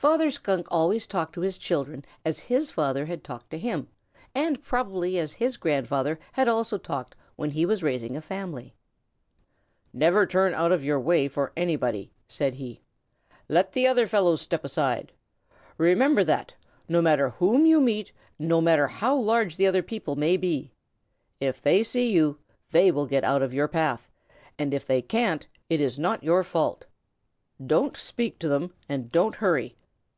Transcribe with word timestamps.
Father 0.00 0.30
Skunk 0.30 0.68
always 0.70 1.08
talked 1.08 1.32
to 1.32 1.40
his 1.40 1.58
children 1.58 2.04
as 2.24 2.38
his 2.48 2.70
father 2.70 3.06
had 3.06 3.24
talked 3.24 3.50
to 3.50 3.58
him, 3.58 3.88
and 4.32 4.62
probably 4.62 5.18
as 5.18 5.32
his 5.32 5.56
grandfather 5.56 6.20
had 6.34 6.46
also 6.46 6.78
talked 6.78 7.16
when 7.34 7.50
he 7.50 7.66
was 7.66 7.82
raising 7.82 8.16
a 8.16 8.20
family. 8.22 8.76
"Never 9.92 10.24
turn 10.24 10.54
out 10.54 10.70
of 10.70 10.84
your 10.84 11.00
way 11.00 11.26
for 11.26 11.50
anybody," 11.56 12.12
said 12.28 12.54
he. 12.54 12.80
"Let 13.48 13.72
the 13.72 13.88
other 13.88 14.06
fellow 14.06 14.36
step 14.36 14.64
aside. 14.64 15.10
Remember 15.78 16.22
that, 16.22 16.54
no 16.88 17.02
matter 17.02 17.30
whom 17.30 17.66
you 17.66 17.80
meet 17.80 18.12
and 18.38 18.46
no 18.48 18.60
matter 18.60 18.86
how 18.86 19.16
large 19.16 19.56
the 19.56 19.66
other 19.66 19.82
people 19.82 20.14
may 20.14 20.36
be. 20.36 20.70
If 21.40 21.60
they 21.60 21.82
see 21.82 22.08
you, 22.12 22.38
they 22.70 22.92
will 22.92 23.06
get 23.08 23.24
out 23.24 23.42
of 23.42 23.52
your 23.52 23.66
path, 23.66 24.08
and 24.60 24.72
if 24.72 24.86
they 24.86 25.02
can't 25.02 25.48
it 25.68 25.80
is 25.80 25.98
not 25.98 26.22
your 26.22 26.44
fault. 26.44 26.86
Don't 27.66 27.96
speak 27.96 28.38
to 28.38 28.46
them 28.48 28.72
and 28.88 29.10
don't 29.10 29.34
hurry. 29.34 29.74